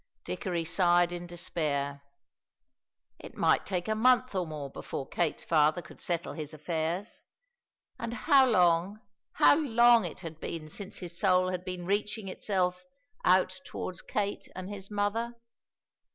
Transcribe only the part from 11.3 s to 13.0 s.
had been reaching itself